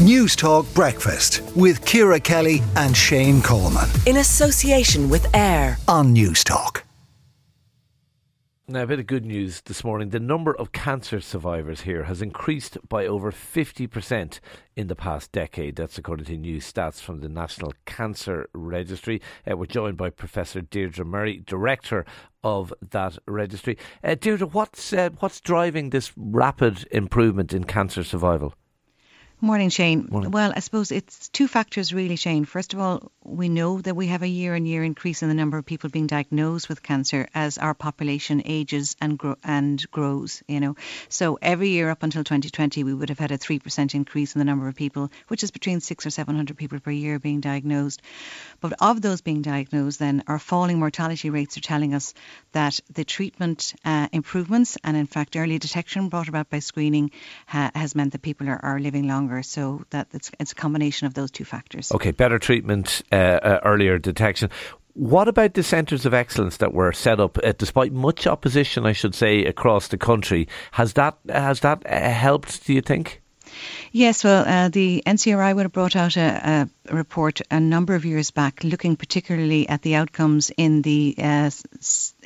[0.00, 3.86] News Talk Breakfast with Ciara Kelly and Shane Coleman.
[4.06, 6.84] In association with AIR on News Talk.
[8.66, 10.08] Now, a bit of good news this morning.
[10.08, 14.40] The number of cancer survivors here has increased by over 50%
[14.74, 15.76] in the past decade.
[15.76, 19.20] That's according to new stats from the National Cancer Registry.
[19.46, 22.06] Uh, we're joined by Professor Deirdre Murphy, Director
[22.42, 23.76] of that registry.
[24.02, 28.54] Uh, Deirdre, what's, uh, what's driving this rapid improvement in cancer survival?
[29.42, 30.06] Morning, Shane.
[30.10, 30.30] Morning.
[30.32, 32.44] Well, I suppose it's two factors really, Shane.
[32.44, 35.34] First of all, we know that we have a year on year increase in the
[35.34, 40.42] number of people being diagnosed with cancer as our population ages and gro- and grows,
[40.46, 40.76] you know.
[41.08, 44.44] So every year up until 2020, we would have had a 3% increase in the
[44.44, 48.02] number of people, which is between 6 or 700 people per year being diagnosed.
[48.60, 52.12] But of those being diagnosed, then our falling mortality rates are telling us
[52.52, 57.10] that the treatment uh, improvements and, in fact, early detection brought about by screening
[57.46, 59.42] ha- has meant that people are, are living longer longer.
[59.42, 61.92] So that it's, it's a combination of those two factors.
[61.92, 64.50] Okay, better treatment, uh, uh, earlier detection.
[64.94, 68.92] What about the centres of excellence that were set up, uh, despite much opposition, I
[68.92, 70.48] should say, across the country?
[70.72, 72.66] Has that has that uh, helped?
[72.66, 73.22] Do you think?
[73.92, 78.04] Yes, well, uh, the NCRI would have brought out a, a, report a number of
[78.04, 81.50] years back looking particularly at the outcomes in the uh,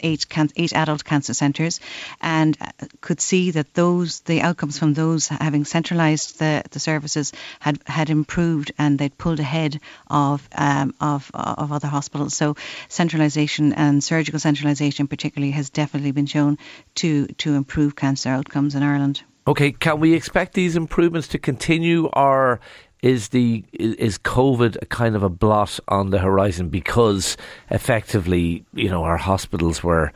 [0.02, 1.80] eight, can- eight adult cancer centres
[2.20, 7.33] and uh, could see that those the outcomes from those having centralised the, the services
[7.61, 12.34] had, had improved and they'd pulled ahead of, um, of, of other hospitals.
[12.34, 12.56] So
[12.89, 16.58] centralisation and surgical centralisation particularly has definitely been shown
[16.97, 19.22] to, to improve cancer outcomes in Ireland.
[19.46, 22.60] Okay, can we expect these improvements to continue, or
[23.02, 27.36] is the is COVID a kind of a blot on the horizon because
[27.70, 30.12] effectively, you know, our hospitals were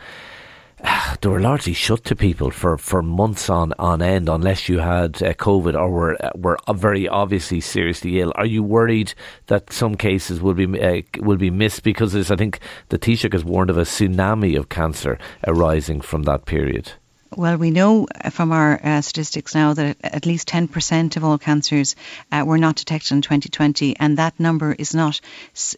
[1.20, 5.22] they were largely shut to people for, for months on, on end, unless you had
[5.22, 8.32] uh, COVID or were were very obviously seriously ill.
[8.34, 9.12] Are you worried
[9.46, 13.44] that some cases will be uh, will be missed because I think the Taoiseach has
[13.44, 16.92] warned of a tsunami of cancer arising from that period?
[17.38, 21.94] Well, we know from our uh, statistics now that at least 10% of all cancers
[22.32, 25.20] uh, were not detected in 2020, and that number is not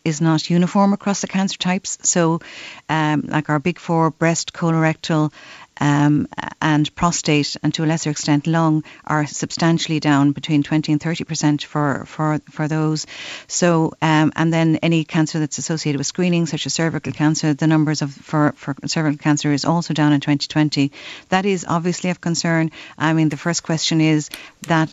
[0.03, 1.99] is not uniform across the cancer types.
[2.01, 2.41] So,
[2.89, 5.35] um, like our big four, breast, colorectal,
[5.81, 6.29] um,
[6.61, 11.25] and prostate, and to a lesser extent lung, are substantially down between 20 and 30
[11.25, 13.07] percent for for for those.
[13.47, 17.67] So, um, and then any cancer that's associated with screening, such as cervical cancer, the
[17.67, 20.93] numbers of for for cervical cancer is also down in 2020.
[21.31, 22.71] That is obviously of concern.
[22.99, 24.31] I mean, the first question is
[24.69, 24.93] that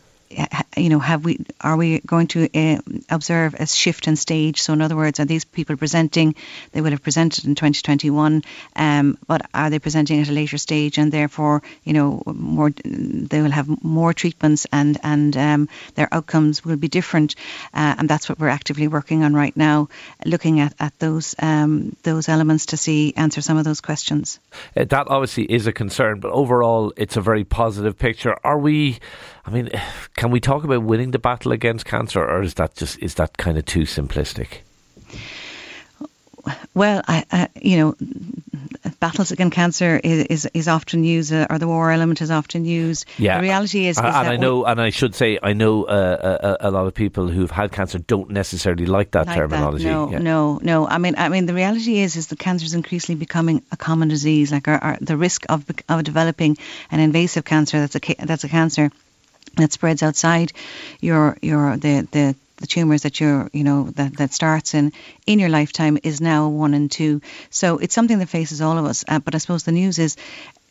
[0.76, 4.62] you know, have we are we going to uh, observe a shift in stage?
[4.62, 6.36] So, in other words, are these people presenting?
[6.72, 8.44] They will have presented in 2021,
[8.76, 13.42] um, but are they presenting at a later stage, and therefore, you know, more they
[13.42, 17.36] will have more treatments, and and um, their outcomes will be different,
[17.74, 19.90] uh, and that's what we're actively working on right now,
[20.26, 24.40] looking at at those um, those elements to see answer some of those questions.
[24.76, 28.36] Uh, that obviously is a concern, but overall, it's a very positive picture.
[28.44, 29.00] Are we?
[29.48, 29.70] I mean,
[30.18, 33.38] can we talk about winning the battle against cancer, or is that just is that
[33.38, 34.60] kind of too simplistic?
[36.74, 37.96] Well, I, I, you know,
[39.00, 42.64] battles against cancer is, is, is often used, uh, or the war element is often
[42.64, 43.06] used.
[43.18, 43.38] Yeah.
[43.38, 46.70] The reality is, is and I know, and I should say, I know uh, a,
[46.70, 49.86] a, lot of people who've had cancer don't necessarily like that like terminology.
[49.86, 49.92] That.
[49.92, 50.20] No, yeah.
[50.20, 50.88] no, no.
[50.88, 54.08] I mean, I mean, the reality is, is that cancer is increasingly becoming a common
[54.08, 54.52] disease.
[54.52, 56.58] Like our, our, the risk of of developing
[56.92, 58.90] an invasive cancer that's a that's a cancer
[59.56, 60.52] that spreads outside
[61.02, 64.92] your your the the the tumors that you're you know that that starts in
[65.26, 67.22] in your lifetime is now one and two.
[67.50, 69.06] So it's something that faces all of us.
[69.08, 70.18] Uh, but i suppose the news is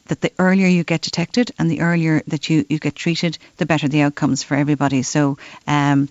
[0.08, 3.66] that the earlier you get detected and the earlier that you, you get treated, the
[3.66, 5.02] better the outcomes for everybody.
[5.02, 6.08] So um,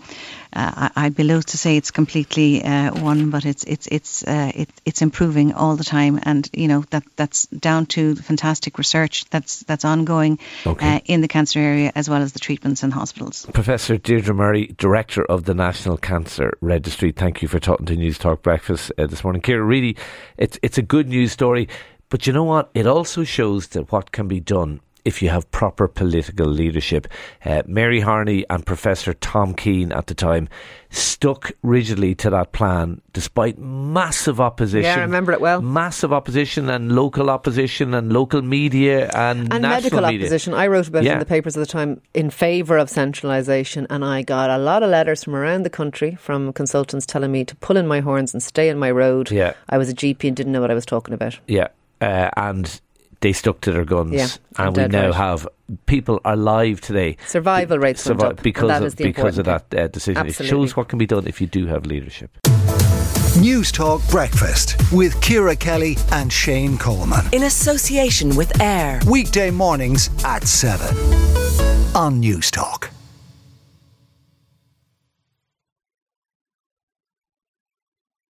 [0.56, 4.52] uh, I'd be loath to say it's completely uh, won, but it's it's it's uh,
[4.56, 9.26] it, it's improving all the time, and you know that that's down to fantastic research
[9.26, 10.96] that's that's ongoing okay.
[10.96, 13.46] Uh, in the cancer area as well as the treatments in hospitals.
[13.54, 18.18] Professor Deirdre Murphy, director of the National Cancer Registry, thank you for talking to News
[18.18, 19.42] Talk Breakfast uh, this morning.
[19.42, 19.98] Ciara, really,
[20.38, 21.68] it's it's a good news story.
[22.16, 22.70] But you know what?
[22.74, 27.10] It also shows that what can be done if you have proper political leadership.
[27.44, 30.48] Uh, Mary Harney and Professor Tom Keane at the time
[30.90, 34.86] stuck rigidly to that plan despite massive opposition.
[34.86, 35.62] Yeah, I remember it well.
[35.62, 40.22] Massive opposition and local opposition and local media and, and medical media.
[40.22, 40.54] opposition.
[40.54, 41.12] I wrote about yeah.
[41.12, 44.58] it in the papers at the time in favour of centralisation, and I got a
[44.58, 48.00] lot of letters from around the country from consultants telling me to pull in my
[48.00, 49.32] horns and stay in my road.
[49.32, 49.56] Yeah.
[49.68, 51.38] I was a GP and didn't know what I was talking about.
[51.46, 51.68] Yeah.
[52.02, 52.82] Uh, and
[53.22, 54.28] they stuck to their guns, Yeah,
[54.58, 55.16] and we now right.
[55.16, 55.48] have
[55.86, 57.18] people alive today.
[57.26, 60.28] Survival rates went Survi- up, because of, because of that uh, decision.
[60.28, 62.30] It shows what can be done if you do have leadership.
[63.40, 67.26] News Talk Breakfast with Ciara Kelly and Shane Coleman.
[67.34, 69.00] In association with AIR.
[69.10, 70.96] Weekday mornings at 7
[71.96, 72.92] on News Talk.